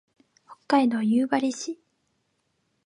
[0.67, 1.77] 北海道夕張市